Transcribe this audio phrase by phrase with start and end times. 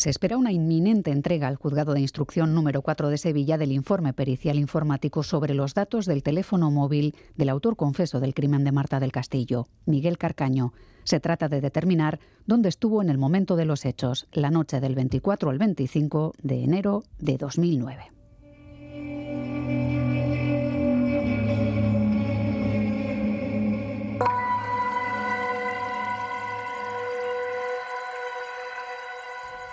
[0.00, 4.14] Se espera una inminente entrega al juzgado de instrucción número 4 de Sevilla del informe
[4.14, 8.98] pericial informático sobre los datos del teléfono móvil del autor confeso del crimen de Marta
[8.98, 10.72] del Castillo, Miguel Carcaño.
[11.04, 14.94] Se trata de determinar dónde estuvo en el momento de los hechos, la noche del
[14.94, 19.79] 24 al 25 de enero de 2009.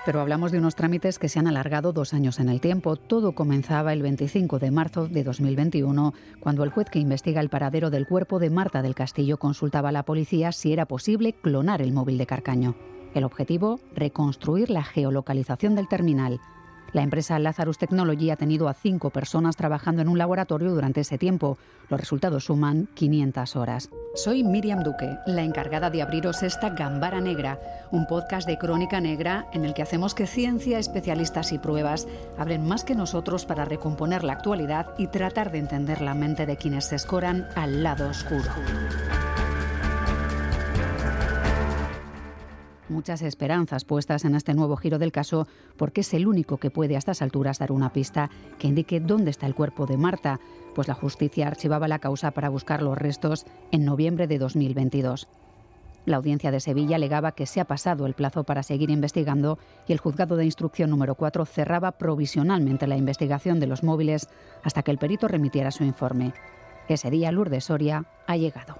[0.08, 2.96] Pero hablamos de unos trámites que se han alargado dos años en el tiempo.
[2.96, 7.90] Todo comenzaba el 25 de marzo de 2021, cuando el juez que investiga el paradero
[7.90, 11.92] del cuerpo de Marta del Castillo consultaba a la policía si era posible clonar el
[11.92, 12.76] móvil de Carcaño.
[13.14, 16.40] El objetivo, reconstruir la geolocalización del terminal.
[16.98, 21.20] La empresa Lazarus Technology ha tenido a cinco personas trabajando en un laboratorio durante ese
[21.20, 21.60] tiempo.
[21.90, 23.92] Los resultados suman 500 horas.
[24.16, 27.60] Soy Miriam Duque, la encargada de abriros esta Gambara Negra,
[27.92, 32.68] un podcast de crónica negra en el que hacemos que ciencia, especialistas y pruebas abren
[32.68, 36.86] más que nosotros para recomponer la actualidad y tratar de entender la mente de quienes
[36.86, 38.50] se escoran al lado oscuro.
[42.90, 46.96] Muchas esperanzas puestas en este nuevo giro del caso porque es el único que puede
[46.96, 48.30] a estas alturas dar una pista
[48.60, 50.40] que indique dónde está el cuerpo de Marta,
[50.76, 55.28] pues la justicia archivaba la causa para buscar los restos en noviembre de 2022.
[56.06, 59.92] La audiencia de Sevilla alegaba que se ha pasado el plazo para seguir investigando y
[59.92, 64.30] el juzgado de instrucción número 4 cerraba provisionalmente la investigación de los móviles
[64.64, 66.34] hasta que el perito remitiera su informe.
[66.88, 68.78] Ese día Lourdes Soria ha llegado.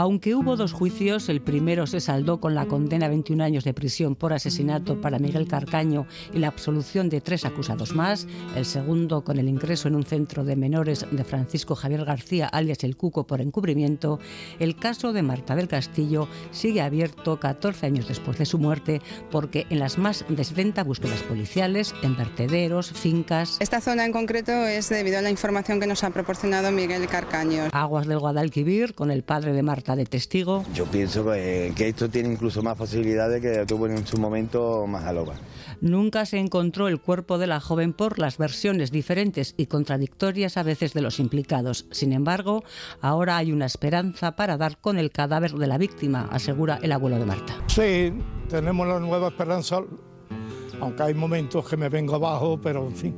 [0.00, 3.74] Aunque hubo dos juicios, el primero se saldó con la condena a 21 años de
[3.74, 9.24] prisión por asesinato para Miguel Carcaño y la absolución de tres acusados más, el segundo
[9.24, 13.26] con el ingreso en un centro de menores de Francisco Javier García, alias El Cuco,
[13.26, 14.20] por encubrimiento,
[14.58, 19.66] el caso de Marta del Castillo sigue abierto 14 años después de su muerte porque
[19.68, 23.58] en las más de 70 búsquedas policiales, en vertederos, fincas...
[23.60, 27.64] Esta zona en concreto es debido a la información que nos ha proporcionado Miguel Carcaño.
[27.72, 30.64] Aguas del Guadalquivir, con el padre de Marta de testigo.
[30.74, 35.34] Yo pienso que, esto tiene incluso más posibilidades que tuvo en su momento Majaloba.
[35.80, 40.62] Nunca se encontró el cuerpo de la joven por las versiones diferentes y contradictorias a
[40.62, 41.86] veces de los implicados.
[41.90, 42.64] Sin embargo,
[43.00, 47.18] ahora hay una esperanza para dar con el cadáver de la víctima, asegura el abuelo
[47.18, 47.54] de Marta.
[47.66, 48.12] Sí,
[48.48, 49.80] tenemos la nueva esperanza,
[50.80, 53.16] aunque hay momentos que me vengo abajo, pero en fin,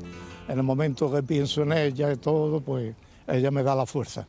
[0.49, 2.94] en el momento que pienso en ella y todo, pues
[3.27, 4.28] ella me da la fuerza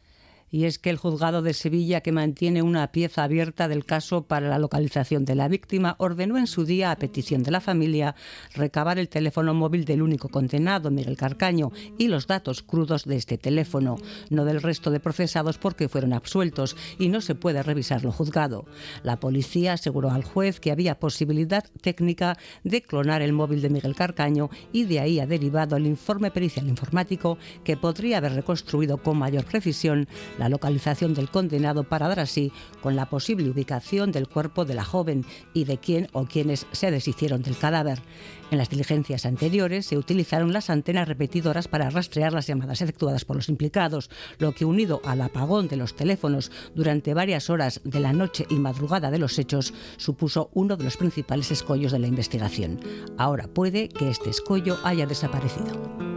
[0.53, 4.49] y es que el juzgado de Sevilla, que mantiene una pieza abierta del caso para
[4.49, 8.13] la localización de la víctima, ordenó en su día, a petición de la familia,
[8.53, 13.39] recabar el teléfono móvil del único condenado, Miguel Carcaño, y los datos crudos de este
[13.39, 13.97] teléfono,
[14.29, 18.65] no del resto de procesados porque fueron absueltos y no se puede revisar lo juzgado.
[19.01, 23.95] La policía aseguró al juez que había posibilidad técnica de clonar el móvil de Miguel
[23.95, 29.17] Carcaño y de ahí ha derivado el informe pericial informático que podría haber reconstruido con
[29.17, 30.07] mayor precisión
[30.49, 35.25] localización del condenado para dar así con la posible ubicación del cuerpo de la joven
[35.53, 38.01] y de quién o quienes se deshicieron del cadáver.
[38.51, 43.35] En las diligencias anteriores se utilizaron las antenas repetidoras para rastrear las llamadas efectuadas por
[43.35, 48.13] los implicados, lo que unido al apagón de los teléfonos durante varias horas de la
[48.13, 52.79] noche y madrugada de los hechos supuso uno de los principales escollos de la investigación.
[53.17, 56.12] Ahora puede que este escollo haya desaparecido.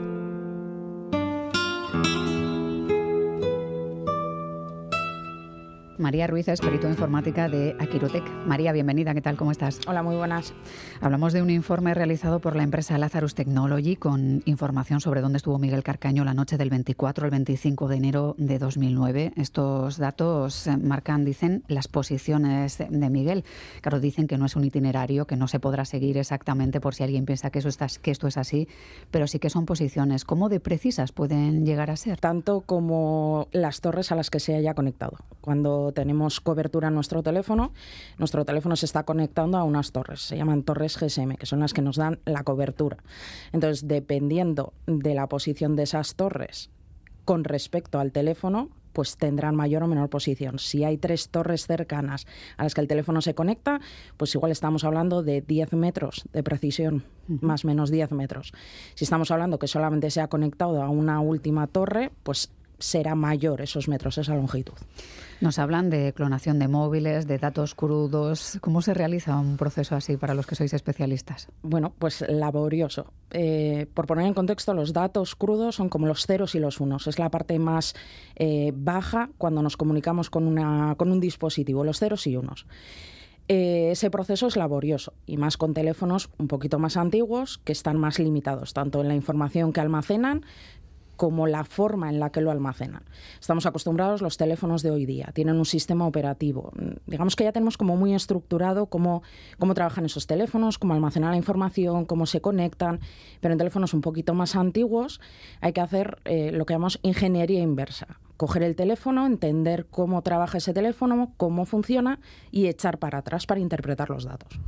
[5.99, 8.25] María Ruiz es perito informática de Aquirotec.
[8.47, 9.37] María, bienvenida, ¿qué tal?
[9.37, 9.81] ¿Cómo estás?
[9.87, 10.53] Hola, muy buenas.
[11.01, 15.59] Hablamos de un informe realizado por la empresa Lazarus Technology con información sobre dónde estuvo
[15.59, 19.33] Miguel Carcaño la noche del 24 al 25 de enero de 2009.
[19.37, 23.45] Estos datos eh, marcan, dicen, las posiciones de Miguel.
[23.81, 27.05] Claro, dicen que no es un itinerario, que no se podrá seguir exactamente por si
[27.05, 28.69] alguien piensa que, eso está, que esto es así,
[29.11, 30.25] pero sí que son posiciones.
[30.25, 32.19] ¿Cómo de precisas pueden llegar a ser?
[32.21, 35.17] Tanto como las torres a las que se haya conectado.
[35.41, 37.73] Cuando tenemos cobertura en nuestro teléfono,
[38.19, 41.73] nuestro teléfono se está conectando a unas torres, se llaman torres GSM, que son las
[41.73, 42.99] que nos dan la cobertura.
[43.53, 46.71] Entonces, dependiendo de la posición de esas torres
[47.25, 50.59] con respecto al teléfono, pues tendrán mayor o menor posición.
[50.59, 52.27] Si hay tres torres cercanas
[52.57, 53.79] a las que el teléfono se conecta,
[54.17, 58.55] pues igual estamos hablando de 10 metros de precisión, más o menos 10 metros.
[58.95, 63.61] Si estamos hablando que solamente se ha conectado a una última torre, pues será mayor
[63.61, 64.75] esos metros, esa longitud.
[65.41, 68.59] Nos hablan de clonación de móviles, de datos crudos.
[68.63, 71.49] ¿Cómo se realiza un proceso así para los que sois especialistas?
[71.63, 73.13] Bueno, pues laborioso.
[73.31, 77.07] Eh, por poner en contexto, los datos crudos son como los ceros y los unos.
[77.07, 77.95] Es la parte más
[78.35, 82.67] eh, baja cuando nos comunicamos con, una, con un dispositivo, los ceros y unos.
[83.49, 87.97] Eh, ese proceso es laborioso y más con teléfonos un poquito más antiguos que están
[87.97, 90.45] más limitados, tanto en la información que almacenan
[91.17, 93.03] como la forma en la que lo almacenan.
[93.41, 96.73] Estamos acostumbrados, los teléfonos de hoy día tienen un sistema operativo.
[97.07, 99.23] Digamos que ya tenemos como muy estructurado cómo,
[99.59, 103.01] cómo trabajan esos teléfonos, cómo almacenan la información, cómo se conectan,
[103.41, 105.21] pero en teléfonos un poquito más antiguos
[105.61, 108.19] hay que hacer eh, lo que llamamos ingeniería inversa.
[108.37, 112.19] Coger el teléfono, entender cómo trabaja ese teléfono, cómo funciona
[112.51, 114.61] y echar para atrás para interpretar los datos.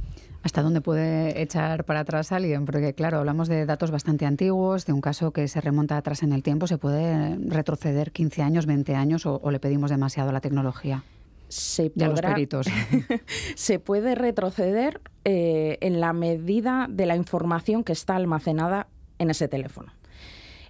[0.43, 2.65] ¿Hasta dónde puede echar para atrás alguien?
[2.65, 6.33] Porque, claro, hablamos de datos bastante antiguos, de un caso que se remonta atrás en
[6.33, 6.67] el tiempo.
[6.67, 11.03] ¿Se puede retroceder 15 años, 20 años o, le pedimos demasiado a la tecnología?
[11.49, 12.67] Se los peritos.
[13.57, 18.87] se puede retroceder eh, en la medida de la información que está almacenada
[19.19, 19.93] en ese teléfono.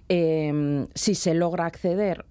[0.07, 2.25] Em, si se logra acceder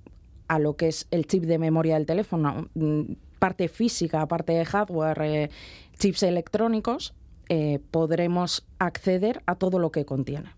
[0.48, 3.02] a lo que es el chip de memoria del teléfono, mm,
[3.38, 5.50] parte física, parte de hardware, eh,
[5.98, 7.14] chips electrónicos,
[7.48, 10.50] eh, podremos acceder a todo lo que contiene.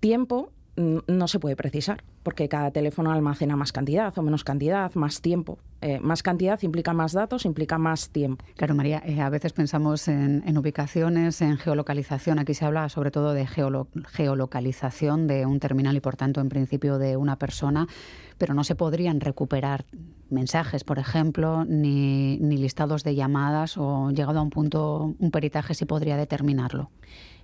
[0.00, 5.20] Tiempo no se puede precisar, porque cada teléfono almacena más cantidad o menos cantidad, más
[5.20, 5.58] tiempo.
[5.80, 8.44] Eh, más cantidad implica más datos, implica más tiempo.
[8.56, 12.38] Claro, María, eh, a veces pensamos en, ubicaciones, en geolocalización.
[12.38, 16.98] Aquí se habla sobre todo de geolocalización de un terminal y, por tanto, en principio
[16.98, 17.88] de una persona,
[18.38, 19.84] pero no se podrían recuperar
[20.30, 25.74] mensajes, por ejemplo, ni, ni listados de llamadas o, llegado a un punto, un peritaje
[25.74, 26.90] sí podría determinarlo.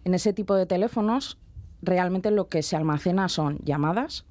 [0.04, 1.38] En ese tipo de teléfonos
[1.82, 4.24] realmente lo que se almacena son llamadas,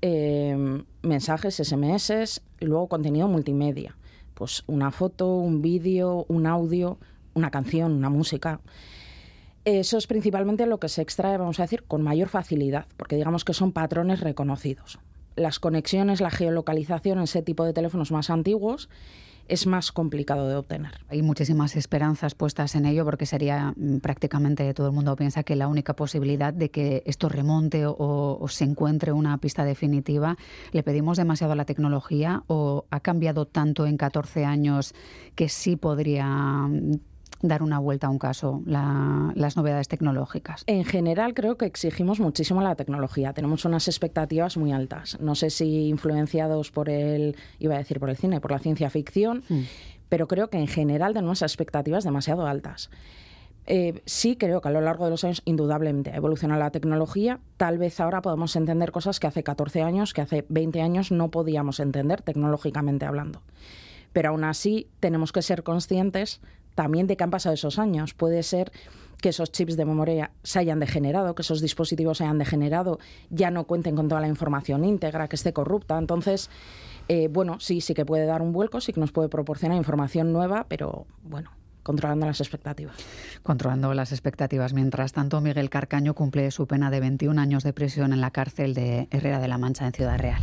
[0.00, 3.96] em, mensajes, SMS y luego contenido multimedia.
[4.34, 6.98] Pues una foto, un vídeo, un audio,
[7.34, 8.60] una canción, una música.
[9.64, 13.44] Eso es principalmente lo que se extrae, vamos a decir, con mayor facilidad, porque digamos
[13.44, 14.98] que son patrones reconocidos.
[15.34, 18.88] Las conexiones, la geolocalización ese tipo de teléfonos más antiguos
[19.48, 20.92] es más complicado de obtener.
[21.08, 25.56] Hay muchísimas esperanzas puestas en ello porque sería mm, prácticamente todo el mundo piensa que
[25.56, 30.36] la única posibilidad de que esto remonte o, se encuentre una pista definitiva.
[30.72, 34.94] ¿Le pedimos demasiado a la tecnología o ha cambiado tanto en 14 años
[35.34, 37.00] que sí podría mm,
[37.42, 40.64] dar una vuelta a un caso, las novedades tecnológicas?
[40.66, 43.32] En general creo que exigimos muchísimo la tecnología.
[43.32, 45.18] Tenemos unas expectativas muy altas.
[45.20, 48.90] No sé si influenciados por el, iba a decir por el cine, por la ciencia
[48.90, 49.60] ficción, mm.
[50.08, 52.90] pero creo que en general tenemos expectativas demasiado altas.
[53.68, 57.40] Eh, sí creo que a lo largo de los años indudablemente ha evolucionado la tecnología.
[57.56, 61.30] Tal vez ahora podemos entender cosas que hace 14 años, que hace 20 años no
[61.30, 63.42] podíamos entender tecnológicamente hablando.
[64.12, 66.40] Pero aún así tenemos que ser conscientes
[66.76, 68.14] también de qué han pasado esos años.
[68.14, 68.70] Puede ser
[69.20, 73.00] que esos chips de memoria se hayan degenerado, que esos dispositivos se hayan degenerado,
[73.30, 75.98] ya no cuenten con toda la información íntegra, que esté corrupta.
[75.98, 76.50] Entonces,
[77.08, 80.32] eh, bueno, sí, sí que puede dar un vuelco, sí que nos puede proporcionar información
[80.32, 81.50] nueva, pero bueno,
[81.82, 82.94] controlando las expectativas.
[83.42, 84.74] Controlando las expectativas.
[84.74, 88.74] Mientras tanto, Miguel Carcaño cumple su pena de 21 años de prisión en la cárcel
[88.74, 90.42] de Herrera de la Mancha, en Ciudad Real.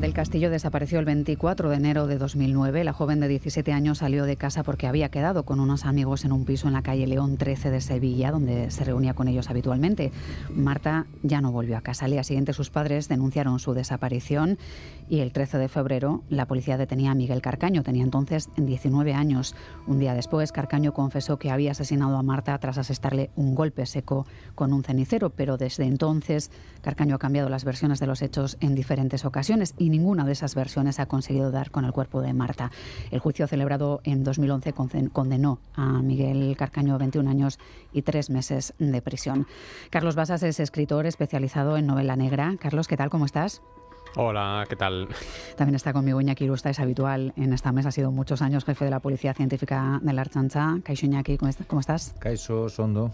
[0.00, 2.84] Del Castillo desapareció el 24 de enero de 2009.
[2.84, 6.32] La joven de 17 años salió de casa porque había quedado con unos amigos en
[6.32, 10.10] un piso en la calle León 13 de Sevilla, donde se reunía con ellos habitualmente.
[10.54, 12.06] Marta ya no volvió a casa.
[12.06, 14.56] Al día siguiente sus padres denunciaron su desaparición
[15.10, 17.82] y el 13 de febrero la policía detenía a Miguel Carcaño.
[17.82, 19.54] Tenía entonces 19 años.
[19.86, 24.26] Un día después, Carcaño confesó que había asesinado a Marta tras asestarle un golpe seco
[24.54, 28.74] con un cenicero, pero desde entonces Carcaño ha cambiado las versiones de los hechos en
[28.74, 32.70] diferentes ocasiones ninguna de esas versiones ha conseguido dar con el cuerpo de Marta.
[33.10, 34.72] El juicio celebrado en 2011
[35.12, 37.58] condenó a Miguel Carcaño a 21 años
[37.92, 39.46] y tres meses de prisión.
[39.90, 42.56] Carlos Basas es escritor especializado en novela negra.
[42.60, 43.10] Carlos, ¿qué tal?
[43.10, 43.62] ¿Cómo estás?
[44.16, 45.08] Hola, ¿qué tal?
[45.56, 48.84] También está conmigo Iñaki Irusta, es habitual en esta mesa, ha sido muchos años jefe
[48.84, 50.78] de la Policía Científica de la Archancha.
[50.82, 52.14] Caixo Iñaki, ¿cómo estás?
[52.18, 53.12] Caixo, Sondo.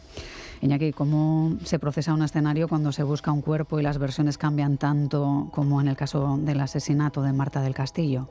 [0.63, 4.79] Iñaki, ¿cómo se procesa un escenario cuando se busca un cuerpo y las versiones cambian
[4.79, 8.31] tanto como en el caso del asesinato de Marta del Castillo?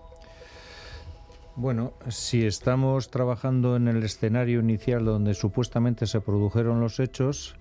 [1.55, 7.55] Bueno, si estamos trabajando en el escenario inicial donde supuestamente se produjeron los hechos,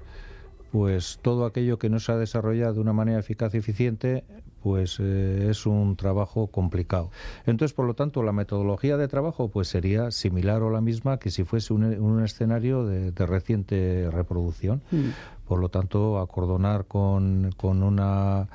[0.74, 4.24] pues todo aquello que no se ha desarrollado de una manera eficaz y eficiente
[4.60, 7.12] pues eh, es un trabajo complicado.
[7.46, 11.30] Entonces, por lo tanto, la metodología de trabajo pues sería similar o la misma que
[11.30, 14.82] si fuese un, escenario de, reciente reproducción.
[14.90, 15.10] Mm.
[15.46, 18.48] Por lo tanto, acordonar con, con una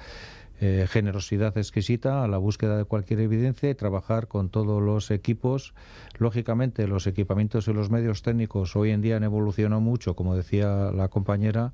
[0.61, 5.73] eh, generosidad exquisita a la búsqueda de cualquier evidencia y trabajar con todos los equipos.
[6.19, 10.91] Lógicamente, los equipamientos y los medios técnicos hoy en día han evolucionado mucho, como decía
[10.93, 11.73] la compañera,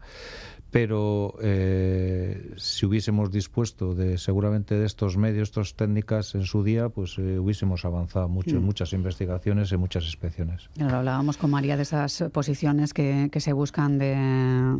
[0.71, 6.89] pero eh, si hubiésemos dispuesto de seguramente de estos medios, estas técnicas en su día,
[6.89, 8.65] pues eh, hubiésemos avanzado mucho en mm.
[8.65, 10.69] muchas investigaciones y muchas inspecciones.
[10.79, 14.15] Ahora hablábamos con María de esas posiciones que, se buscan de,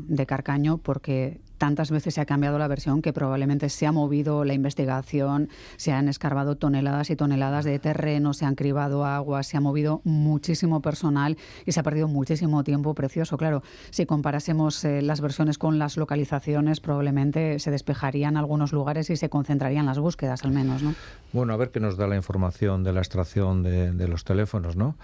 [0.07, 4.43] de Carcaño, porque tantas veces se ha cambiado la versión que probablemente se ha movido
[4.43, 9.59] la investigación, se han escarbado toneladas y toneladas de terreno, se han cribado aguas, se
[9.59, 13.37] ha movido muchísimo personal y se ha perdido muchísimo tiempo precioso.
[13.37, 19.15] Claro, si comparásemos eh, las versiones con las localizaciones, probablemente se despejarían algunos lugares y
[19.15, 20.93] se concentrarían las búsquedas, al menos, ¿no?
[21.31, 24.97] Bueno, a ver qué nos da la información de la extracción de, los teléfonos, ¿no?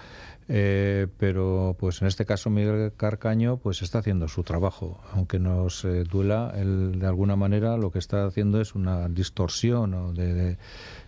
[0.50, 5.86] Eh, pero pues en este caso Miguel Carcaño pues está haciendo su trabajo aunque nos
[5.86, 10.58] eh, duela él de alguna manera lo que está haciendo es una distorsión de, de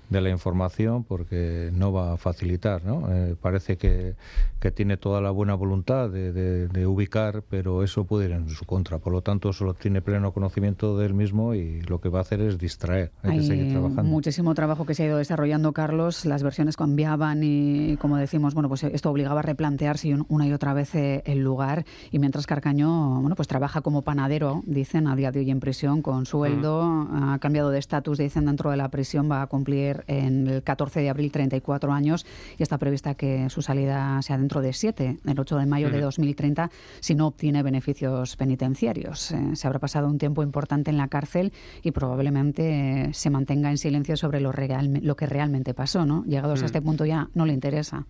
[0.10, 2.84] la información porque no va a facilitar.
[2.86, 3.12] ¿no?
[3.12, 4.16] Eh, parece que,
[4.60, 6.32] que, tiene toda la buena voluntad de,
[6.68, 9.00] de, ubicar, pero eso puede ir en su contra.
[9.00, 12.42] Por lo tanto, solo tiene pleno conocimiento del mismo y lo que va a hacer
[12.42, 13.12] es distraer.
[13.24, 14.04] Hay, que seguir trabajando.
[14.04, 16.26] Muchísimo trabajo que se ha ido desarrollando, Carlos.
[16.26, 20.74] Las versiones cambiaban y, como decimos, bueno, pues esto obligaba a replantearse una y otra
[20.74, 21.86] vez eh, el lugar.
[22.12, 26.02] Y mientras Carcaño, bueno, pues trabaja como panadero, dicen, a día de hoy en prisión,
[26.02, 30.48] con sueldo, ha cambiado de estatus, dicen, dentro de la prisión, va a cumplir en
[30.48, 32.26] el 14 de abril 34 años
[32.58, 36.02] y está prevista que su salida sea dentro de siete, el 8 de mayo de
[36.02, 36.70] 2030,
[37.00, 39.32] si no obtiene beneficios penitenciarios.
[39.32, 43.78] Eh, se habrá pasado un tiempo importante en la cárcel y probablemente se mantenga en
[43.78, 46.06] silencio sobre lo, lo que realmente pasó.
[46.06, 46.24] ¿no?
[46.26, 48.06] Llegados a este punto ya no le interesa.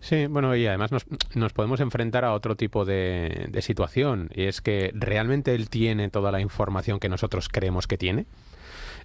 [0.00, 4.44] Sí, bueno, y además nos, nos podemos enfrentar a otro tipo de, de, situación, y
[4.44, 8.26] es que realmente él tiene toda la información que nosotros creemos que tiene.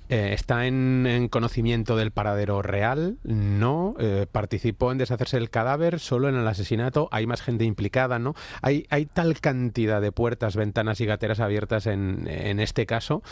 [0.07, 3.17] Eh, ¿Está en, conocimiento del paradero real?
[3.23, 3.95] No.
[3.99, 5.99] Eh, ¿Participó en deshacerse del cadáver?
[5.99, 7.09] ¿Solo en el asesinato?
[7.11, 8.19] ¿Hay más gente implicada?
[8.19, 8.35] ¿No?
[8.61, 13.23] Hay, hay tal cantidad de puertas, ventanas y gateras abiertas en, en este caso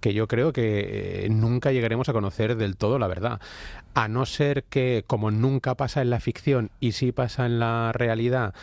[0.00, 3.40] que yo creo que eh, nunca llegaremos a conocer del todo la verdad.
[3.94, 7.92] A no ser que, como nunca pasa en la ficción y sí pasa en la
[7.92, 8.54] realidad,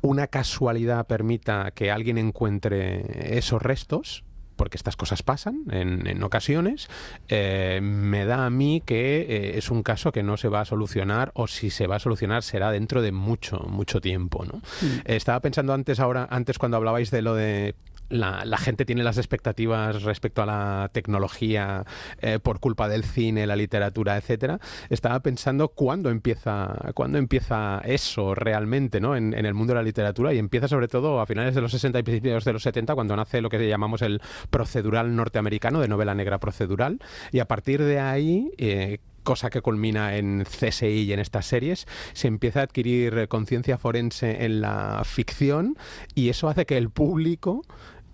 [0.00, 4.22] una casualidad permita que alguien encuentre esos restos,
[4.56, 6.88] porque estas cosas pasan en, ocasiones,
[7.28, 10.64] eh, me da a mí que eh, es un caso que no se va a
[10.64, 14.44] solucionar o si se va a solucionar será dentro de mucho, mucho tiempo.
[14.44, 14.58] ¿no?
[14.58, 15.00] Mm.
[15.04, 17.74] estaba pensando antes, ahora, antes cuando hablabais de lo de
[18.08, 21.84] la, gente tiene las expectativas respecto a la tecnología
[22.20, 24.58] eh, por culpa del cine, la literatura, etcétera.
[24.90, 29.16] Estaba pensando cuándo empieza, cuándo empieza eso realmente, ¿no?
[29.16, 31.98] En, el mundo de la literatura y empieza sobre todo a finales de los 60
[31.98, 34.20] y principios de los 70 cuando nace lo que llamamos el
[34.50, 36.98] procedural norteamericano de novela negra procedural
[37.32, 41.86] y a partir de ahí eh, cosa que culmina en CSI y en estas series,
[42.12, 45.76] se empieza a adquirir conciencia forense en la ficción
[46.14, 47.62] y eso hace que el público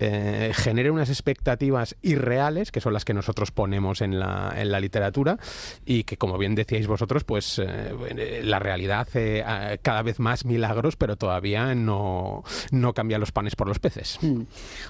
[0.04, 4.80] eh, genere unas expectativas irreales, que son las que nosotros ponemos en la, en la
[4.80, 5.38] literatura,
[5.86, 10.44] y que, como bien decíais vosotros, pues eh, la realidad hace eh, cada vez más
[10.44, 12.42] milagros, pero todavía no,
[12.72, 14.18] no cambia los panes por los peces.
[14.22, 14.42] Mm.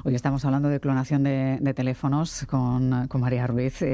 [0.04, 3.84] Hoy estamos hablando de clonación de, teléfonos con, con, María Ruiz.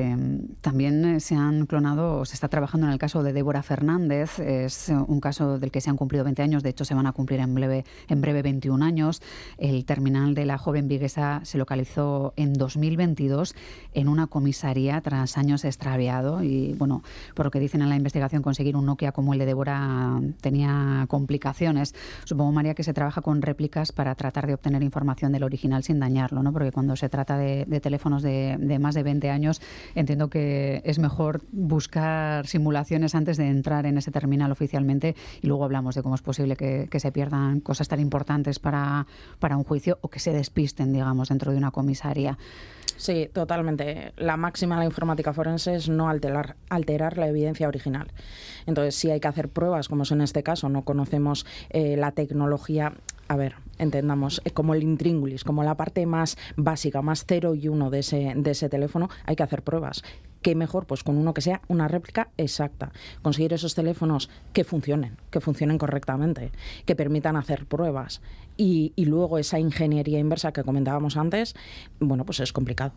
[0.60, 5.20] también se han clonado, se está trabajando en el caso de Débora Fernández, es un
[5.20, 7.54] caso del que se han cumplido 20 años, de hecho se van a cumplir en
[7.54, 9.20] breve, en breve 21 años.
[9.58, 13.54] El terminal de la joven Vigue se localizó en 2022
[13.94, 17.02] en una comisaría tras años extraviado y, bueno,
[17.34, 21.06] por lo que dicen en la investigación, conseguir un Nokia como el de Débora tenía
[21.08, 21.94] complicaciones.
[22.24, 25.98] Supongo, María, que se trabaja con réplicas para tratar de obtener información del original sin
[26.00, 26.52] dañarlo, ¿no?
[26.52, 29.60] Porque cuando se trata de, teléfonos de, más de 20 años,
[29.94, 35.64] entiendo que es mejor buscar simulaciones antes de entrar en ese terminal oficialmente y luego
[35.64, 39.06] hablamos de cómo es posible que, que se pierdan cosas tan importantes para,
[39.38, 42.38] para un juicio o que se despisten digamos, dentro de una comisaría.
[42.96, 44.12] Sí, totalmente.
[44.16, 48.10] La máxima de la informática forense es no alterar, alterar la evidencia original.
[48.66, 52.10] Entonces, si hay que hacer pruebas, como es en este caso, no conocemos eh, la
[52.10, 52.94] tecnología
[53.28, 57.68] a ver, entendamos, eh, como el intríngulis, como la parte más básica, más cero y
[57.68, 60.02] uno de ese, de ese teléfono, hay que hacer pruebas.
[60.40, 60.86] ¿Qué mejor?
[60.86, 62.92] Pues con uno que sea una réplica exacta.
[63.22, 66.52] Conseguir esos teléfonos que funcionen, que funcionen correctamente,
[66.86, 68.22] que permitan hacer pruebas
[68.58, 71.54] y, luego esa ingeniería inversa que comentábamos antes,
[72.00, 72.92] bueno, pues es complicado.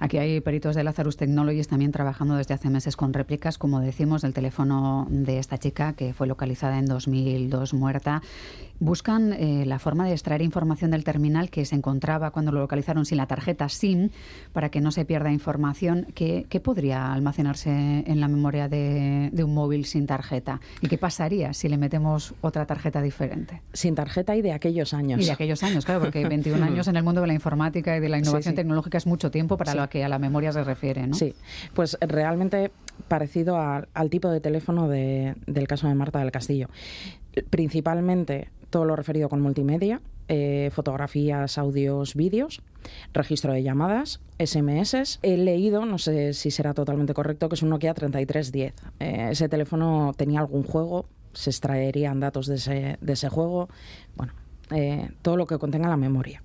[0.00, 4.22] Aquí hay peritos de Lazarus Technologies también trabajando desde hace meses con réplicas, como decimos,
[4.22, 8.20] del teléfono de esta chica que fue localizada en 2002 muerta
[8.80, 13.04] buscan eh, la forma de extraer información del terminal que se encontraba cuando lo localizaron
[13.04, 14.08] sin la tarjeta SIM
[14.52, 19.86] para que no se pierda información que, podría almacenarse en la memoria de, un móvil
[19.86, 20.60] sin tarjeta.
[20.82, 23.62] ¿Y qué pasaría si le metemos otra tarjeta diferente?
[23.72, 25.20] Sin tarjeta y de aquellos años.
[25.20, 28.00] Y de aquellos años, claro, porque 21 años en el mundo de la informática y
[28.00, 31.06] de la innovación tecnológica es mucho tiempo para lo que a la memoria se refiere,
[31.06, 31.14] ¿no?
[31.14, 31.34] Sí,
[31.74, 32.70] pues realmente
[33.08, 36.68] parecido al tipo de teléfono del caso de Marta del Castillo.
[37.50, 42.62] Principalmente todo lo referido con multimedia, eh, fotografías, audios, vídeos,
[43.12, 45.18] registro de llamadas, SMS.
[45.22, 48.74] He leído, no sé si será totalmente correcto, que es un Nokia 3310.
[49.00, 53.68] Eh, ese teléfono tenía algún juego, se extraerían datos de ese, de ese juego.
[54.16, 54.32] Bueno,
[54.70, 56.42] eh, todo lo que contenga la memoria.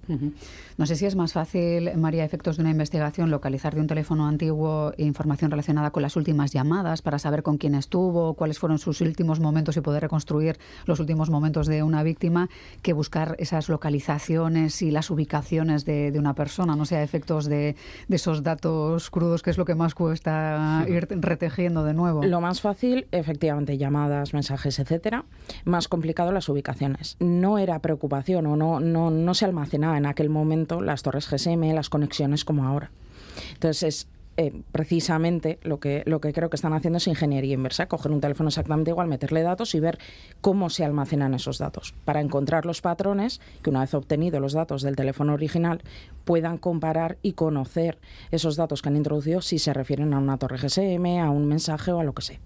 [0.78, 4.28] No sé si es más fácil, María, efectos de una investigación, localizar de un teléfono
[4.28, 9.02] antiguo información relacionada con las últimas llamadas para saber con quién estuvo, cuáles fueron sus
[9.02, 12.50] últimos momentos y poder reconstruir los últimos momentos de una víctima,
[12.82, 17.76] que buscar esas localizaciones y las ubicaciones de, una persona, no sea efectos de,
[18.10, 22.24] esos datos crudos, que es lo que más cuesta ir retejiendo de nuevo.
[22.24, 25.26] Lo más fácil, efectivamente, llamadas, mensajes, etcétera.
[25.64, 27.18] Más complicado las ubicaciones.
[27.20, 31.74] No era preocupante o no, no, no se almacenaba en aquel momento las torres GSM,
[31.74, 32.92] las conexiones como ahora.
[33.54, 34.08] Entonces es
[34.38, 38.20] eh, precisamente lo que, lo que creo que están haciendo es ingeniería inversa, coger un
[38.20, 39.98] teléfono exactamente igual, meterle datos y ver
[40.42, 44.82] cómo se almacenan esos datos, para encontrar los patrones que una vez obtenido los datos
[44.82, 45.82] del teléfono original
[46.26, 47.98] puedan comparar y conocer
[48.30, 51.94] esos datos que han introducido si se refieren a una torre GSM, a un mensaje
[51.94, 52.40] o a lo que sea.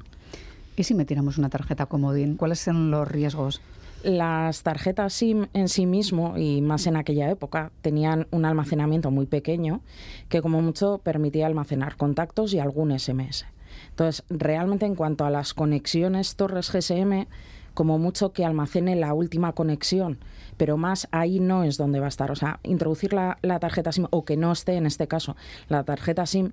[0.76, 2.38] ¿Y si metiéramos una tarjeta comodín?
[2.38, 3.62] ¿Cuáles son los riesgos?
[4.04, 9.26] Las tarjetas SIM en sí mismo, y más en aquella época, tenían un almacenamiento muy
[9.26, 9.82] pequeño
[10.30, 13.46] que como mucho permitía almacenar contactos y algún SMS.
[13.90, 17.28] Entonces, realmente en cuanto a las conexiones torres GSM,
[17.74, 20.20] como mucho que almacene la última conexión,
[20.58, 22.32] pero más ahí no es donde va a estar.
[22.32, 25.36] O sea, introducir la, tarjeta SIM o que no esté en este caso
[25.68, 26.52] la tarjeta SIM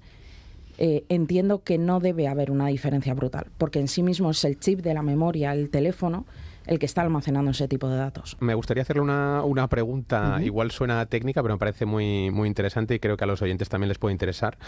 [0.78, 4.58] eh, entiendo que no debe haber una diferencia brutal, porque en sí mismo es el
[4.58, 6.26] chip de la memoria, el teléfono,
[6.66, 8.36] el que está almacenando ese tipo de datos.
[8.40, 12.94] Me gustaría hacerle una, una pregunta, igual suena técnica, pero me parece muy, muy interesante
[12.94, 14.58] y creo que a los oyentes también les puede interesar.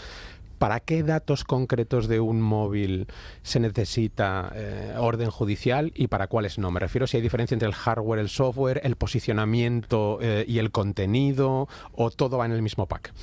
[0.57, 3.07] ¿Para qué datos concretos de un móvil
[3.43, 6.69] se necesita eh, orden judicial y para cuáles no?
[6.69, 10.71] Me refiero si hay diferencia entre el hardware, el software, el posicionamiento eh, y el
[10.71, 13.13] contenido o todo va en el mismo pack.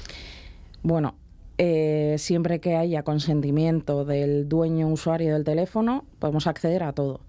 [0.82, 1.14] Bueno,
[1.58, 7.20] eh, siempre que haya consentimiento del dueño usuario del teléfono, podemos acceder a todo.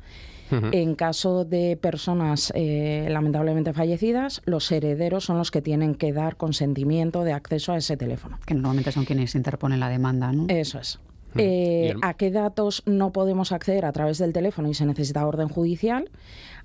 [0.52, 6.38] En caso de personas eh, lamentablemente fallecidas, los herederos son los que tienen que dar
[6.38, 8.40] consentimiento de acceso a ese teléfono.
[8.46, 10.46] Que normalmente son quienes interponen la demanda, ¿no?
[10.48, 11.00] Eso es.
[11.36, 15.50] Eh, ¿A qué datos no podemos acceder a través del teléfono y se necesita orden
[15.50, 16.10] judicial?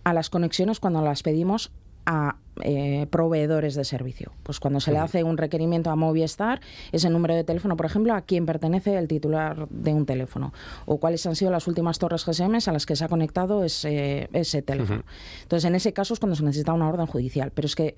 [0.04, 1.72] A las conexiones cuando las pedimos
[2.06, 4.32] a eh, proveedores de servicio.
[4.42, 6.60] Pues cuando se le hace un requerimiento a Movistar,
[6.92, 10.52] ese número de teléfono, por ejemplo, a quién pertenece el titular de un teléfono
[10.84, 14.28] o cuáles han sido las últimas torres GSM a las que se ha conectado ese,
[14.34, 15.02] ese teléfono.
[15.42, 17.52] Entonces, en ese caso es cuando se necesita una orden judicial.
[17.54, 17.94] Pero es que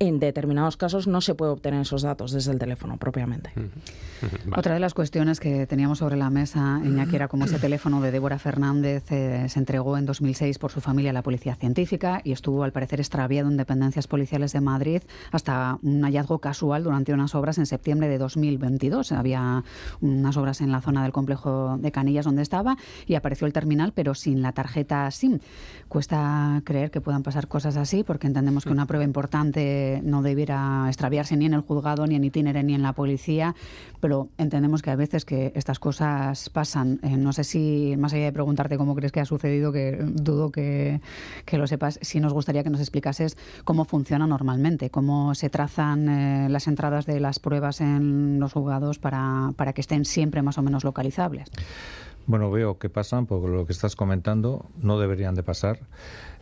[0.00, 3.50] en determinados casos no se puede obtener esos datos desde el teléfono propiamente.
[4.56, 8.10] Otra de las cuestiones que teníamos sobre la mesa, Iñaki, era cómo ese teléfono de
[8.10, 12.32] Débora Fernández eh, se entregó en 2006 por su familia a la Policía Científica y
[12.32, 17.34] estuvo, al parecer, extraviado en dependencias policiales de Madrid hasta un hallazgo casual durante unas
[17.34, 19.12] obras en septiembre de 2022.
[19.12, 19.64] Había
[20.00, 23.92] unas obras en la zona del complejo de Canillas donde estaba y apareció el terminal,
[23.94, 25.38] pero sin la tarjeta SIM.
[25.88, 30.84] Cuesta creer que puedan pasar cosas así porque entendemos que una prueba importante no debiera
[30.88, 33.54] extraviarse ni en el juzgado, ni en itinere, ni en la policía,
[34.00, 37.00] pero entendemos que a veces que estas cosas pasan.
[37.02, 40.50] Eh, no sé si, más allá de preguntarte cómo crees que ha sucedido, que dudo
[40.50, 41.00] que,
[41.52, 46.48] lo sepas, si nos gustaría que nos explicases cómo funciona normalmente, cómo se trazan eh,
[46.48, 50.62] las entradas de las pruebas en los juzgados para, para que estén siempre más o
[50.62, 51.50] menos localizables.
[52.28, 55.78] Bueno, veo que pasan, por lo que estás comentando, no deberían de pasar.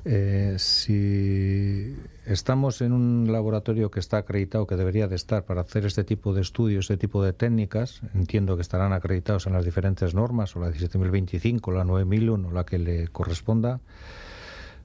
[0.04, 1.94] Eh, si
[2.24, 6.34] estamos en un laboratorio que está acreditado, que debería de estar para hacer este tipo
[6.34, 10.58] de estudios, este tipo de técnicas, entiendo que estarán acreditados en las diferentes normas, o
[10.58, 13.78] la 17.025, la 9.001, la que le corresponda,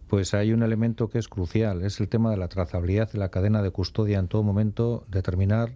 [0.08, 3.30] pues hay un elemento que es crucial, es el tema de la trazabilidad de la
[3.30, 5.72] cadena de custodia en todo momento, determinar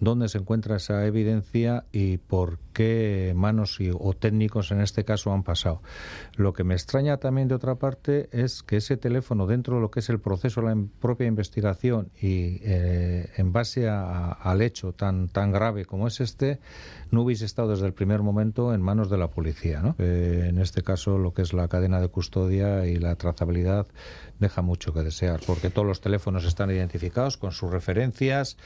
[0.00, 5.42] dónde se encuentra esa evidencia y por qué manos o técnicos en este caso han
[5.42, 5.82] pasado.
[6.36, 9.90] Lo que me extraña también de otra parte es que ese teléfono dentro de lo
[9.90, 15.52] que es el proceso la propia investigación y eh, en base al hecho tan, tan
[15.52, 16.60] grave como es este,
[17.10, 19.80] no hubiese estado desde el primer momento en manos de la policía.
[19.80, 19.96] ¿no?
[19.98, 23.86] Eh, en este caso lo que es la cadena de custodia y la trazabilidad
[24.38, 28.56] deja mucho que desear, porque todos los teléfonos están identificados con sus referencias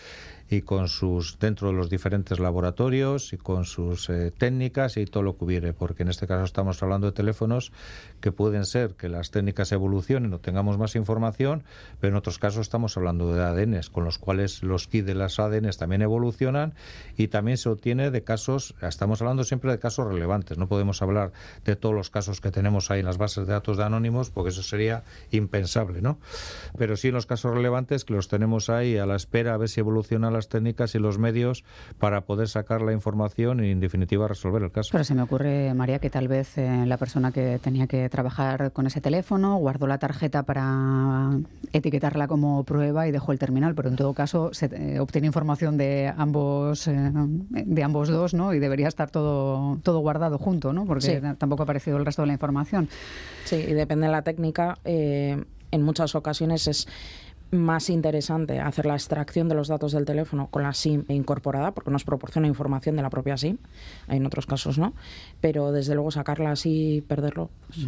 [0.50, 5.22] y con sus dentro de los diferentes laboratorios y con sus eh, técnicas y todo
[5.22, 7.72] lo que hubiere, porque en este caso estamos hablando de teléfonos
[8.20, 11.64] que pueden ser que las técnicas evolucionen o tengamos más información,
[12.00, 15.38] pero en otros casos estamos hablando de ADNs, con los cuales los kits de las
[15.38, 16.74] ADNs también evolucionan
[17.16, 21.32] y también se obtiene de casos, estamos hablando siempre de casos relevantes, no podemos hablar
[21.64, 24.50] de todos los casos que tenemos ahí en las bases de datos de anónimos, porque
[24.50, 25.61] eso sería impensable,
[26.02, 26.18] ¿no?
[26.76, 29.68] Pero sí en los casos relevantes que los tenemos ahí a la espera a ver
[29.68, 31.64] si evoluciona la técnicas y los medios
[31.98, 34.90] para poder sacar la información y, en definitiva, resolver el caso.
[34.92, 38.72] Pero se me ocurre, María, que tal vez eh, la persona que tenía que trabajar
[38.72, 41.30] con ese teléfono guardó la tarjeta para
[41.72, 45.76] etiquetarla como prueba y dejó el terminal, pero en todo caso se eh, obtiene información
[45.76, 47.12] de ambos eh,
[47.50, 48.54] de ambos dos, ¿no?
[48.54, 50.84] Y debería estar todo todo guardado junto, ¿no?
[50.84, 52.88] Porque tampoco ha aparecido el resto de la información.
[53.44, 54.78] Sí, y depende de la técnica.
[55.72, 56.86] En muchas ocasiones es
[57.52, 61.90] más interesante hacer la extracción de los datos del teléfono con la SIM incorporada, porque
[61.90, 63.58] nos proporciona información de la propia SIM,
[64.08, 64.94] en otros casos no,
[65.40, 67.50] pero desde luego sacarla así y perderlo.
[67.66, 67.86] Pues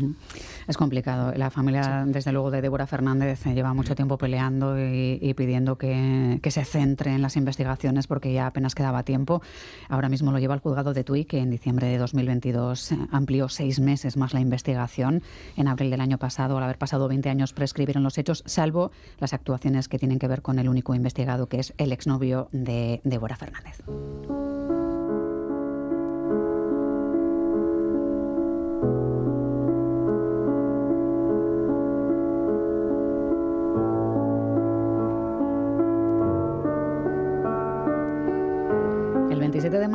[0.69, 1.33] es complicado.
[1.37, 6.65] La familia, desde luego, de Débora Fernández lleva mucho tiempo peleando y, pidiendo que, se
[6.65, 9.43] centre en las investigaciones porque ya apenas quedaba tiempo.
[9.89, 13.81] Ahora mismo lo lleva al juzgado de Tui, que en diciembre de 2022 amplió seis
[13.81, 15.23] meses más la investigación.
[15.57, 19.33] En abril del año pasado, al haber pasado 20 años, prescribieron los hechos, salvo las
[19.89, 23.83] que tienen que ver con el único investigado que es el exnovio de Débora Fernández.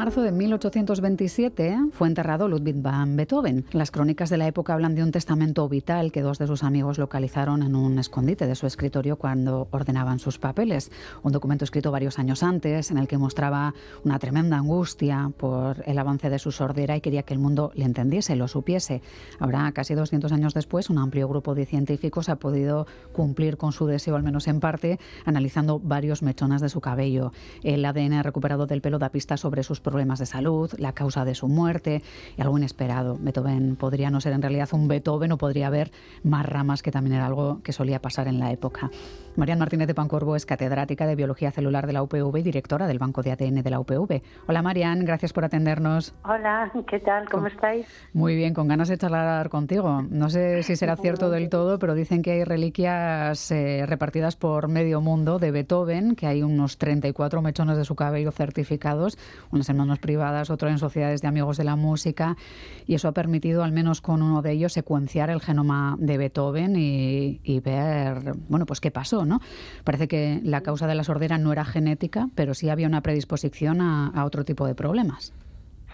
[0.10, 3.66] Marzo de 1827 fue enterrado Ludwig van Beethoven.
[3.74, 6.98] Las crónicas de la época hablan de un testamento vital que dos de sus amigos
[6.98, 10.92] localizaron en un escondite de su escritorio cuando ordenaban sus papeles.
[11.22, 16.00] Un documento escrito varios años antes en el que mostraba una tremenda angustia por el
[16.00, 19.04] avance de su sordera y quería que el mundo le entendiese, lo supiese.
[19.38, 23.86] Ahora, casi 200 años después, un amplio grupo de científicos ha podido cumplir con su
[23.86, 27.32] deseo, al menos en parte, analizando varios mechones de su cabello.
[27.62, 31.36] El ADN recuperado del pelo da pistas sobre sus problemas de salud, la causa de
[31.36, 32.02] su muerte
[32.38, 33.18] y algo inesperado.
[33.20, 35.92] Beethoven podría no ser en realidad un Beethoven o podría haber
[36.24, 38.90] más ramas, que también era algo que solía pasar en la época.
[39.36, 43.00] Marian Martínez de Pancorbo es catedrática de Biología Celular de la UPV y directora del
[43.00, 44.22] Banco de ADN de la UPV.
[44.48, 46.14] Hola Marian, gracias por atendernos.
[46.24, 47.30] Hola, ¿qué tal?
[47.30, 47.88] ¿Cómo estáis?
[48.14, 50.04] Muy bien, con ganas de charlar contigo.
[50.10, 54.68] No sé si será cierto del todo, pero dicen que hay reliquias eh, repartidas por
[54.68, 59.18] medio mundo de Beethoven, que hay unos 34 mechones de su cabello certificados,
[59.52, 62.38] unas privadas, otro en sociedades de amigos de la música,
[62.86, 66.76] y eso ha permitido, al menos con uno de ellos, secuenciar el genoma de Beethoven
[66.76, 69.40] y, ver, bueno, pues qué pasó, ¿no?
[69.84, 73.82] Parece que la causa de la sordera no era genética, pero sí había una predisposición
[73.82, 75.34] a otro tipo de problemas.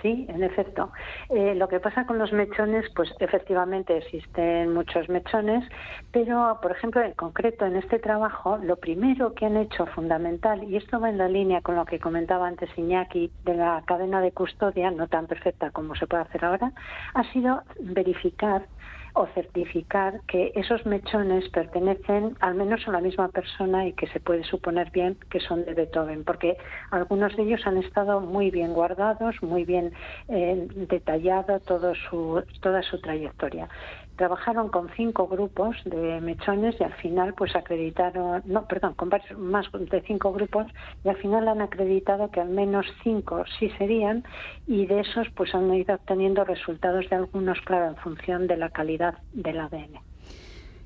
[0.06, 0.92] Sí, en efecto.
[1.30, 5.68] Eh, lo que pasa con los mechones, pues efectivamente existen muchos mechones,
[6.12, 10.78] pero, por ejemplo, en concreto en este trabajo, lo primero que han hecho fundamental, y
[10.78, 14.32] esto va en la línea con lo que comentaba antes Iñaki de la cadena de
[14.32, 16.72] custodia, no tan perfecta como se puede hacer ahora,
[17.16, 18.68] ha sido verificar
[19.16, 24.20] o certificar que esos mechones pertenecen al menos a la misma persona y que se
[24.20, 26.58] puede suponer bien que son de Beethoven, porque
[26.92, 29.94] algunos de ellos han estado muy bien guardados, muy bien
[30.28, 33.70] eh, detallado todo su, toda su trayectoria
[34.16, 39.66] trabajaron con cinco grupos de mechones y al final pues acreditaron, no, perdón, con más
[39.72, 40.68] de cinco grupos
[41.04, 44.24] y al final han acreditado que al menos cinco sí serían
[44.68, 48.70] y de esos pues han ido obteniendo resultados de algunos, claro, en función de la
[48.70, 50.00] calidad del ADN.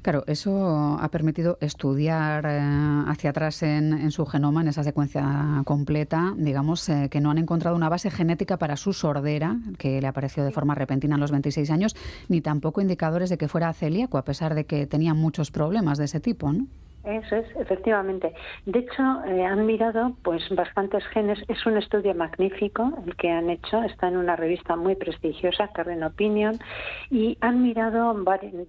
[0.01, 2.59] Claro, eso ha permitido estudiar eh,
[3.07, 7.75] hacia atrás en, su genoma, en esa secuencia completa, digamos, eh, que no han encontrado
[7.75, 11.69] una base genética para su sordera, que le apareció de forma repentina a los 26
[11.69, 11.97] años,
[12.29, 16.05] ni tampoco indicadores de que fuera celíaco, a pesar de que tenía muchos problemas de
[16.05, 16.67] ese tipo, ¿no?
[17.09, 18.33] Eso es, efectivamente.
[18.67, 21.39] De hecho, eh, han mirado pues bastantes genes.
[21.47, 23.81] Es un estudio magnífico el que han hecho.
[23.83, 26.59] Está en una revista muy prestigiosa, Current Opinion,
[27.09, 28.15] y han mirado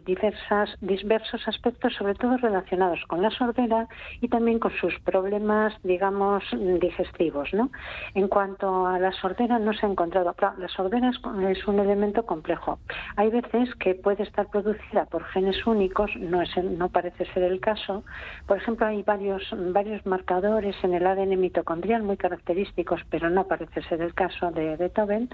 [0.07, 3.89] diversas, diversos aspectos, sobre todo relacionados con la sordera
[4.23, 6.43] y también con sus problemas, digamos,
[6.81, 7.53] digestivos.
[7.53, 7.71] ¿no?
[8.15, 10.35] En cuanto a la sordera, no se ha encontrado.
[10.57, 12.79] la sordera es, un elemento complejo.
[13.17, 17.61] Hay veces que puede estar producida por genes únicos, no, es, no parece ser el
[17.61, 18.03] caso
[18.47, 23.83] por ejemplo, hay varios, varios marcadores en el ADN mitocondrial muy característicos, pero no parece
[23.83, 25.29] ser el caso de Beethoven.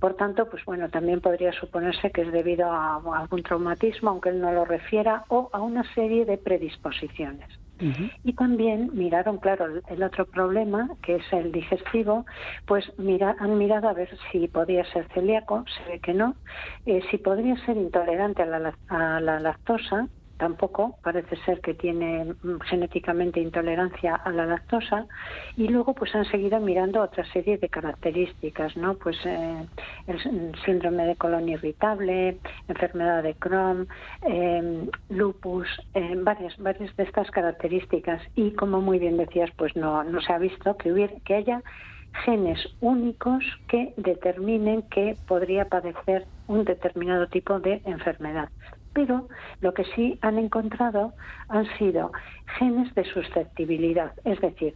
[0.00, 4.40] Por tanto, pues bueno, también podría suponerse que es debido a, algún traumatismo, aunque él
[4.40, 7.48] no lo refiera, o a una serie de predisposiciones.
[8.24, 12.26] Y también miraron, claro, el otro problema, que es el digestivo,
[12.66, 16.34] pues mira, han mirado a ver si podía ser celíaco, se ve que no,
[16.86, 22.24] eh, si podría ser intolerante a la, a la lactosa, tampoco parece ser que tiene
[22.24, 25.06] mm, genéticamente intolerancia a la lactosa
[25.56, 29.66] y luego pues han seguido mirando otra serie de características no pues eh,
[30.06, 33.88] el síndrome de colon irritable enfermedad de Crohn
[34.22, 38.22] em, lupus eh, varias varias de estas características.
[38.34, 41.62] Y como muy bien decías pues no no se ha visto que hubiera que haya
[42.24, 48.48] genes únicos que determinen que podría padecer un determinado tipo de enfermedad
[48.98, 49.28] pero
[49.60, 51.12] lo que sí han encontrado
[51.48, 52.10] han sido
[52.58, 54.74] genes de susceptibilidad, es decir,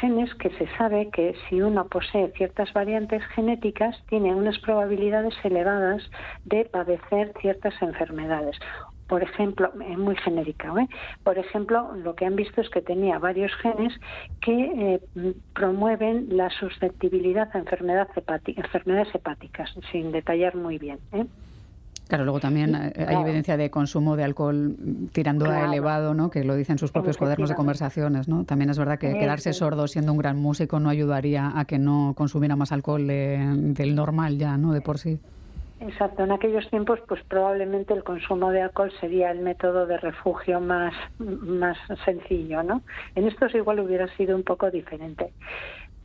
[0.00, 6.02] genes que se sabe que si uno posee ciertas variantes genéticas tiene unas probabilidades elevadas
[6.44, 8.58] de padecer ciertas enfermedades
[9.08, 10.88] por ejemplo, es muy genérica, ¿eh?
[11.22, 13.92] por ejemplo, lo que han visto es que tenía varios genes
[14.40, 14.54] que
[15.16, 20.98] eh, promueven la susceptibilidad a enfermedades hepáticas, sin detallar muy bien.
[21.12, 21.26] ¿eh?
[22.08, 24.76] Claro, luego también eh, hay evidencia de consumo de alcohol
[25.12, 26.30] tirando a elevado, ¿no?
[26.30, 28.44] Que lo dicen sus propios cuadernos de conversaciones, ¿no?
[28.44, 32.12] También es verdad que quedarse sordo siendo un gran músico no ayudaría a que no
[32.16, 34.72] consumiera más alcohol del normal ya, ¿no?
[34.72, 35.18] De por sí.
[35.80, 40.60] Exacto, en aquellos tiempos pues probablemente el consumo de alcohol sería el método de refugio
[40.60, 42.82] más, más sencillo, ¿no?
[43.14, 45.32] En estos igual hubiera sido un poco diferente.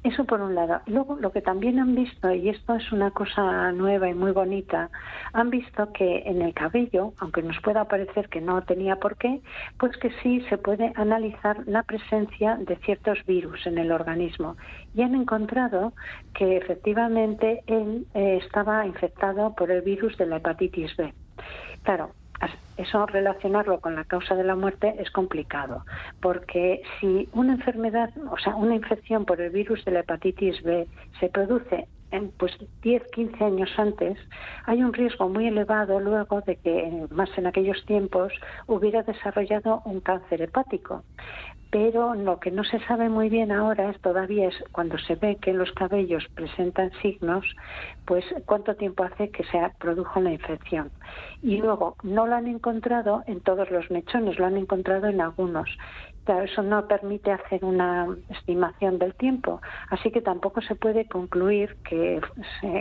[0.01, 0.79] Eso por un lado.
[0.85, 4.89] Luego, lo que también han visto, y esto es una cosa nueva y muy bonita,
[5.33, 9.41] han visto que en el cabello, aunque nos pueda parecer que no tenía por qué,
[9.77, 14.55] pues que sí se puede analizar la presencia de ciertos virus en el organismo.
[14.95, 15.91] Y han encontrado
[16.33, 21.13] que efectivamente él eh, estaba infectado por el virus de la hepatitis B.
[21.83, 22.11] Claro,
[22.77, 25.83] eso relacionarlo con la causa de la muerte es complicado,
[26.21, 30.87] porque si una enfermedad, o sea, una infección por el virus de la hepatitis B
[31.19, 34.17] se produce en, pues 10, 15 años antes,
[34.65, 38.33] hay un riesgo muy elevado luego de que, más en aquellos tiempos,
[38.65, 41.03] hubiera desarrollado un cáncer hepático
[41.71, 45.37] pero lo que no se sabe muy bien ahora es todavía es cuando se ve
[45.37, 47.45] que los cabellos presentan signos,
[48.05, 50.89] pues cuánto tiempo hace que se produjo la infección.
[51.43, 55.69] Y luego no lo han encontrado en todos los mechones, lo han encontrado en algunos
[56.43, 62.21] eso no permite hacer una estimación del tiempo, así que tampoco se puede concluir que,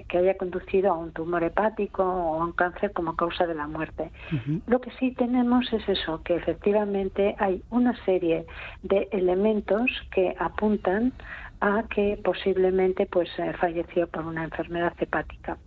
[0.08, 3.66] que haya conducido a un tumor hepático o a un cáncer como causa de la
[3.66, 4.10] muerte.
[4.66, 8.46] Lo que sí tenemos es eso, que efectivamente hay una serie
[8.82, 11.12] de elementos que apuntan
[11.60, 15.58] a que posiblemente pues eh, falleció por una enfermedad hepática.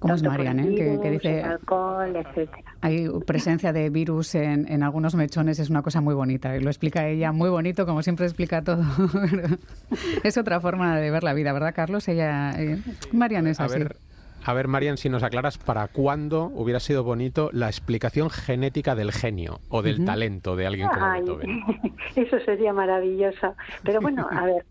[0.00, 0.98] ¿Cómo es Marian, eh?
[1.00, 2.64] que, dice alcohol, etcétera.
[2.80, 6.56] Hay presencia de virus en, algunos mechones, es una cosa muy bonita.
[6.56, 8.82] Y lo explica ella muy bonito, como siempre explica todo.
[10.24, 12.08] es otra forma de ver la vida, ¿verdad, Carlos?
[12.08, 12.78] Ella, eh,
[13.12, 13.84] Marian es así.
[14.42, 19.12] A ver, Marian, si nos aclaras para cuándo hubiera sido bonito la explicación genética del
[19.12, 21.62] genio o del talento de alguien como Beethoven.
[22.16, 23.54] Eso sería maravilloso.
[23.84, 24.64] Pero bueno, a ver,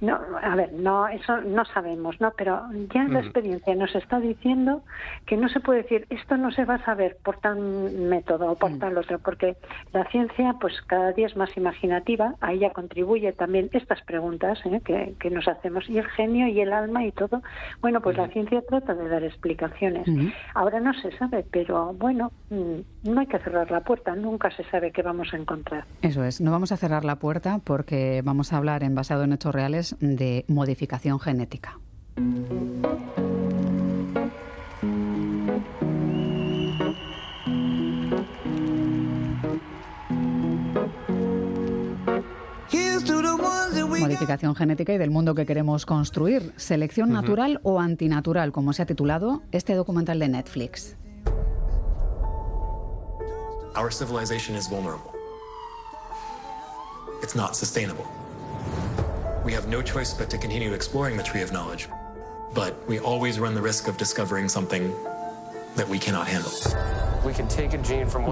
[0.00, 2.32] no, a ver, no, eso no sabemos, ¿no?
[2.36, 2.62] Pero
[2.92, 4.82] ya la experiencia nos está diciendo
[5.26, 8.54] que no se puede decir esto no se va a saber por tal método o
[8.56, 9.56] por tal otro, porque
[9.92, 12.34] la ciencia, pues cada día es más imaginativa.
[12.40, 14.80] A ella contribuye también estas preguntas ¿eh?
[14.84, 17.42] que, que, nos hacemos y el genio y el alma y todo.
[17.80, 20.06] Bueno, pues la ciencia trata de dar explicaciones.
[20.54, 24.14] Ahora no se sabe, pero bueno, mm, no hay que cerrar la puerta.
[24.14, 25.84] Nunca se sabe qué vamos a encontrar.
[26.02, 26.40] Eso es.
[26.40, 29.69] No vamos a cerrar la puerta porque vamos a hablar en basado en hechos reales
[30.00, 31.78] de modificación genética.
[44.00, 46.52] Modificación genética y del mundo que queremos construir.
[46.56, 50.96] Selección natural o antinatural, como se ha titulado este documental de Netflix.
[53.76, 55.20] Our civilization is vulnerable.
[57.22, 58.19] it's not sustainable.
[59.44, 61.88] We have no choice but to continue exploring the tree of knowledge,
[62.52, 64.94] but we always run the risk of discovering something
[65.76, 67.09] that we cannot handle.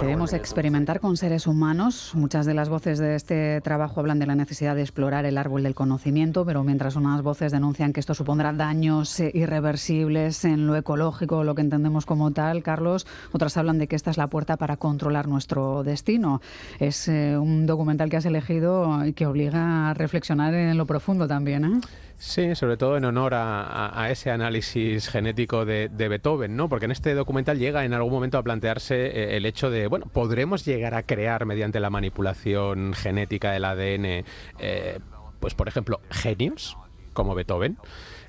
[0.01, 2.13] Debemos experimentar con seres humanos.
[2.15, 5.63] Muchas de las voces de este trabajo hablan de la necesidad de explorar el árbol
[5.63, 10.75] del conocimiento, pero mientras unas voces denuncian que esto supondrá daños eh, irreversibles en lo
[10.75, 14.57] ecológico, lo que entendemos como tal, Carlos, otras hablan de que esta es la puerta
[14.57, 16.41] para controlar nuestro destino.
[16.79, 21.29] Es eh, un documental que has elegido y que obliga a reflexionar en lo profundo
[21.29, 21.65] también.
[21.65, 21.81] ¿eh?
[22.21, 26.69] Sí, sobre todo en honor a, ese análisis genético de, Beethoven, ¿no?
[26.69, 30.07] Porque en este documental llega en algún momento a plantearse eh, el hecho de, bueno,
[30.07, 34.25] ¿podremos llegar a crear mediante la manipulación genética del ADN,
[34.59, 34.99] eh,
[35.39, 36.77] pues por ejemplo, genios
[37.13, 37.79] como Beethoven?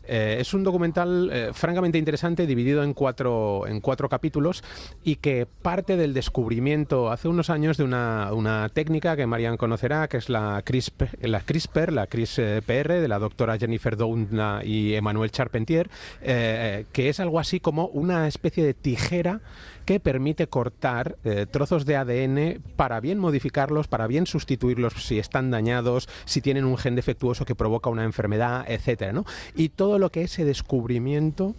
[0.10, 4.64] Eh, es un documental eh, francamente interesante, dividido en cuatro, en cuatro capítulos
[5.04, 10.08] y que parte del descubrimiento hace unos años de una, una técnica que Marian conocerá,
[10.08, 15.30] que es la CRISPR, la CRISPR, la CRISPR de la doctora Jennifer Doudna y Emmanuel
[15.30, 15.92] Charpentier,
[16.22, 19.42] eh, que es algo así como una especie de tijera
[19.90, 25.50] que permite cortar eh, trozos de ADN para bien modificarlos, para bien sustituirlos si están
[25.50, 29.26] dañados, si tienen un gen defectuoso que provoca una enfermedad, etcétera, ¿no?
[29.56, 31.56] Y todo lo que ese descubrimiento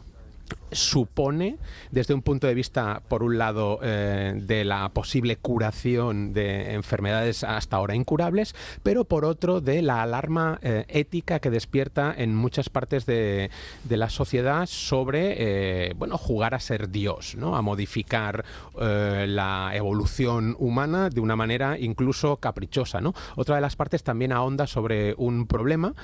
[0.72, 1.58] supone,
[1.90, 7.44] desde un punto de vista, por un lado, eh, de la posible curación de enfermedades
[7.44, 12.68] hasta ahora incurables, pero por otro, de la alarma eh, ética que despierta en muchas
[12.68, 13.50] partes de,
[13.88, 17.56] la sociedad sobre, eh, bueno, jugar a ser Dios, ¿no?
[17.56, 18.44] a modificar
[18.76, 23.00] la evolución humana de una manera incluso caprichosa.
[23.00, 23.14] ¿no?
[23.36, 25.94] Otra de las partes también ahonda sobre un problema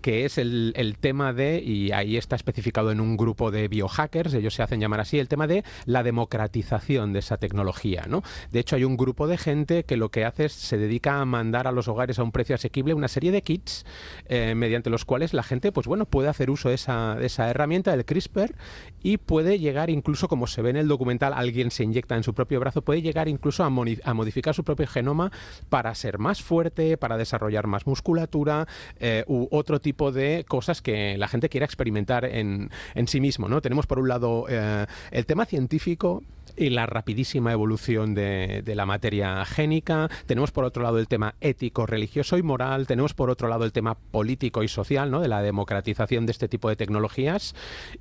[0.00, 4.11] que es el, el tema de, y ahí está especificado en un grupo de biohackers,
[4.14, 8.04] ellos se hacen llamar así, el tema de la democratización de esa tecnología.
[8.08, 8.22] ¿no?
[8.50, 11.24] De hecho, hay un grupo de gente que lo que hace es se dedica a
[11.24, 13.84] mandar a los hogares a un precio asequible una serie de kits
[14.26, 17.92] eh, mediante los cuales la gente pues bueno, puede hacer uso de esa, esa herramienta,
[17.92, 18.54] del CRISPR,
[19.02, 22.34] y puede llegar incluso, como se ve en el documental, alguien se inyecta en su
[22.34, 25.32] propio brazo, puede llegar incluso a, modificar su propio genoma
[25.68, 28.66] para ser más fuerte, para desarrollar más musculatura
[28.98, 33.48] eh, u otro tipo de cosas que la gente quiera experimentar en, en sí mismo.
[33.48, 33.60] ¿no?
[33.60, 36.22] Tenemos por un lado eh, el tema científico
[36.56, 40.08] y la rapidísima evolución de, la materia génica.
[40.26, 42.86] Tenemos por otro lado el tema ético, religioso y moral.
[42.86, 45.20] Tenemos por otro lado el tema político y social, ¿no?
[45.20, 47.54] De la democratización de este tipo de tecnologías.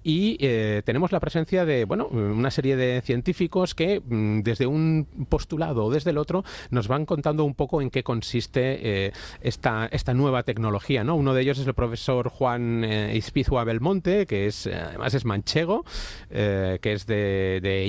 [0.03, 5.07] Y eh, tenemos la presencia de, bueno, una serie de científicos que mm, desde un
[5.29, 9.11] postulado o desde el otro nos van contando un poco en qué consiste eh,
[9.41, 11.15] esta, esta nueva tecnología, ¿no?
[11.15, 15.85] Uno de ellos es el profesor Juan eh, Ispizua Belmonte, que es además es manchego,
[16.29, 17.85] que es de, de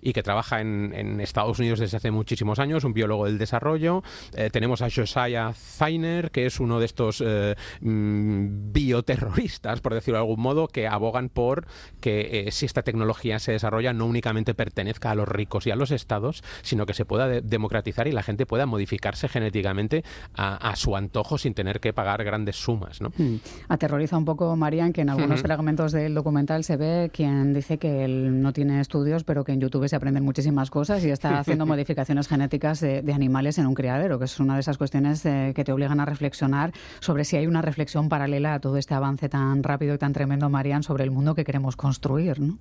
[0.00, 4.02] y que trabaja en, Estados Unidos desde hace muchísimos años, un biólogo del desarrollo.
[4.34, 10.18] Eh, tenemos a Josiah Zainer, que es uno de estos eh, mm, bioterroristas, por decirlo
[10.18, 11.66] de algún modo, que abogan por
[12.00, 15.76] que eh, si esta tecnología se desarrolla no únicamente pertenezca a los ricos y a
[15.76, 20.96] los estados, sino que se pueda democratizar y la gente pueda modificarse genéticamente a, su
[20.96, 23.00] antojo sin tener que pagar grandes sumas.
[23.00, 23.12] ¿no?
[23.16, 23.36] Hmm.
[23.68, 28.04] Aterroriza un poco, Marian, que en algunos fragmentos del documental se ve quien dice que
[28.04, 31.66] él no tiene estudios, pero que en YouTube se aprenden muchísimas cosas y está haciendo
[31.66, 35.64] modificaciones genéticas de, animales en un criadero, que es una de esas cuestiones eh, que
[35.64, 39.62] te obligan a reflexionar sobre si hay una reflexión paralela a todo este avance tan
[39.62, 42.58] rápido y tan tremendo, Marian, sobre el mundo que queremos construir, ¿no?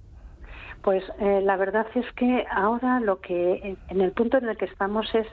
[0.82, 4.66] Pues eh, la verdad es que ahora lo que en el punto en el que
[4.66, 5.28] estamos es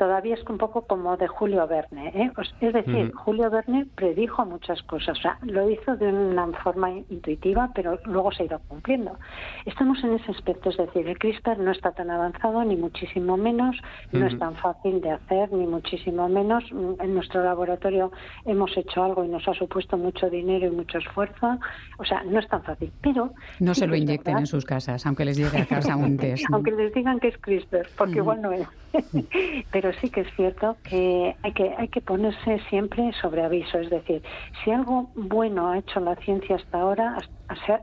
[0.00, 2.08] todavía es un poco como de Julio Verne.
[2.14, 2.32] ¿eh?
[2.62, 7.70] es decir, Julio Verne predijo muchas cosas, o sea, lo hizo de una forma intuitiva,
[7.74, 9.18] pero luego se ha ido cumpliendo.
[9.66, 13.76] Estamos en ese aspecto, es decir, el CRISPR no está tan avanzado, ni muchísimo menos,
[14.12, 16.64] no es tan fácil de hacer, ni muchísimo menos.
[16.70, 18.10] En nuestro laboratorio
[18.46, 21.58] hemos hecho algo y nos ha supuesto mucho dinero y mucho esfuerzo,
[21.98, 23.34] o sea, no es tan fácil, pero...
[23.58, 26.46] No se lo inyecten en sus casas, aunque les llegue a casa un test.
[26.50, 28.66] aunque les digan que es CRISPR, porque igual no es.
[29.70, 33.90] pero sí que es cierto que hay que hay que ponerse siempre sobre aviso, es
[33.90, 34.22] decir,
[34.62, 37.16] si algo bueno ha hecho la ciencia hasta ahora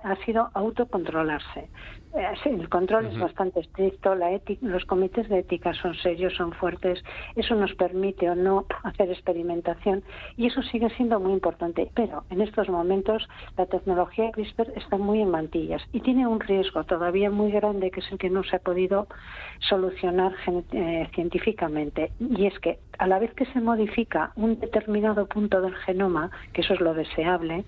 [0.03, 1.69] ha sido autocontrolarse.
[2.17, 4.27] Eh, el control es bastante estricto, la
[4.61, 7.03] los comités de ética son serios, son fuertes,
[7.35, 10.03] eso nos permite o no hacer experimentación
[10.35, 11.91] y eso sigue siendo muy importante.
[11.93, 16.83] Pero en estos momentos la tecnología CRISPR está muy en mantillas y tiene un riesgo
[16.85, 19.07] todavía muy grande que es el que no se ha podido
[19.59, 20.33] solucionar
[20.71, 25.75] eh, científicamente y es que a la vez que se modifica un determinado punto del
[25.75, 27.63] genoma, que eso es lo deseable,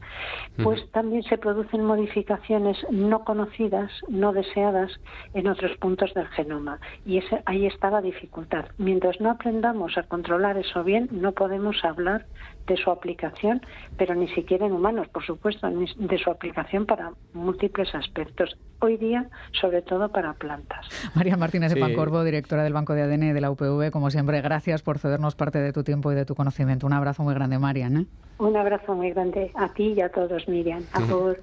[0.63, 4.91] pues también se producen modificaciones no conocidas, no deseadas
[5.34, 6.80] en otros puntos del genoma.
[7.06, 8.65] Y ese, ahí está la dificultad.
[8.78, 12.25] Mientras no aprendamos a controlar eso bien, no podemos hablar
[12.67, 13.61] de su aplicación,
[13.97, 18.57] pero ni siquiera en humanos, por supuesto, de su aplicación para múltiples aspectos.
[18.79, 19.27] Hoy día,
[19.59, 20.87] sobre todo para plantas.
[21.15, 24.81] María Martínez de Pancorvo, directora del Banco de ADN de la UPV, como siempre, gracias
[24.81, 26.87] por cedernos parte de tu tiempo y de tu conocimiento.
[26.87, 27.97] Un abrazo muy grande, Marian.
[27.97, 28.05] ¿eh?
[28.39, 30.83] Un abrazo muy grande a ti y a todos, Miriam.
[30.93, 31.37] A todos.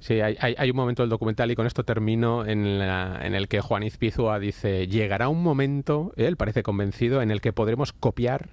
[0.00, 3.84] Sí, hay, un momento del documental y con esto termino en, en el que Juan
[3.84, 8.48] Izpizua dice, llegará un momento, él parece convencido, en el que podremos copiar,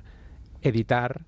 [0.62, 1.22] editar,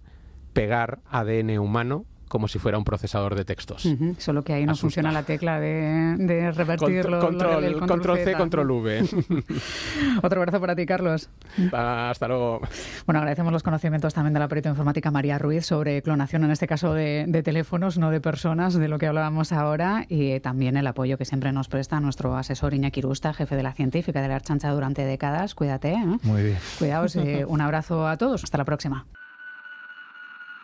[0.56, 3.88] pegar ADN humano como si fuera un procesador de textos.
[4.18, 7.20] Solo que ahí no funciona la tecla de, de revertirlo.
[7.20, 9.06] Control, control, C, control V.
[10.24, 11.30] Otro abrazo para ti, Carlos.
[11.72, 12.62] Hasta luego.
[13.06, 16.68] Bueno, agradecemos los conocimientos también de la perito informática María Ruiz sobre clonación, en este
[16.68, 21.18] caso de, teléfonos, no de personas, de lo que hablábamos ahora, y también el apoyo
[21.18, 24.72] que siempre nos presta nuestro asesor Iñaki Rusta, jefe de la científica de la Archancha
[24.72, 25.54] durante décadas.
[25.54, 25.94] Cuídate.
[25.94, 26.06] ¿eh?
[26.24, 26.58] Muy bien.
[26.80, 27.16] Cuidaos.
[27.16, 28.44] Eh, un abrazo a todos.
[28.44, 29.06] Hasta la próxima.